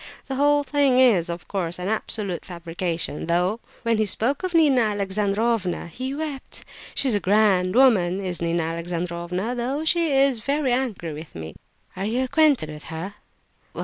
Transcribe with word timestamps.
The 0.25 0.33
whole 0.33 0.63
thing 0.63 0.97
is, 0.97 1.29
of 1.29 1.47
course, 1.47 1.77
an 1.77 1.87
absolute 1.87 2.43
fabrication, 2.43 3.27
though 3.27 3.59
when 3.83 3.99
he 3.99 4.07
spoke 4.07 4.41
of 4.41 4.55
Nina 4.55 4.81
Alexandrovna 4.81 5.85
he 5.85 6.15
wept! 6.15 6.65
She's 6.95 7.13
a 7.13 7.19
grand 7.19 7.75
woman, 7.75 8.19
is 8.19 8.41
Nina 8.41 8.63
Alexandrovna, 8.63 9.53
though 9.53 9.85
she 9.85 10.11
is 10.11 10.39
very 10.39 10.71
angry 10.73 11.13
with 11.13 11.35
me!" 11.35 11.55
"Are 11.95 12.05
you 12.05 12.23
acquainted 12.23 12.71
with 12.71 12.85
her?" 12.85 13.13